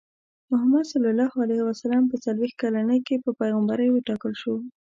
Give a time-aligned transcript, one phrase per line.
[0.51, 0.93] محمد ص
[2.11, 4.55] په څلوېښت کلنۍ کې په پیغمبرۍ وټاکل شو.